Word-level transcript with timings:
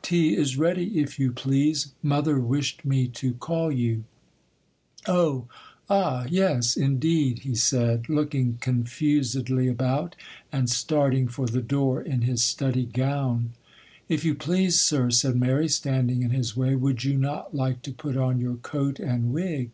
'Tea 0.00 0.36
is 0.36 0.56
ready, 0.56 1.00
if 1.00 1.18
you 1.18 1.32
please. 1.32 1.90
Mother 2.04 2.38
wished 2.38 2.84
me 2.84 3.08
to 3.08 3.34
call 3.34 3.72
you.' 3.72 4.04
'Oh!—ah!—yes!—indeed!' 5.08 7.40
he 7.40 7.56
said, 7.56 8.08
looking 8.08 8.58
confusedly 8.60 9.66
about, 9.66 10.14
and 10.52 10.70
starting 10.70 11.26
for 11.26 11.46
the 11.48 11.60
door 11.60 12.00
in 12.00 12.20
his 12.22 12.44
study 12.44 12.84
gown. 12.84 13.54
'If 14.08 14.24
you 14.24 14.36
please, 14.36 14.78
sir,' 14.78 15.10
said 15.10 15.34
Mary, 15.34 15.66
standing 15.66 16.22
in 16.22 16.30
his 16.30 16.56
way, 16.56 16.76
'would 16.76 17.02
you 17.02 17.18
not 17.18 17.52
like 17.52 17.82
to 17.82 17.90
put 17.92 18.16
on 18.16 18.38
your 18.38 18.58
coat 18.58 19.00
and 19.00 19.32
wig? 19.32 19.70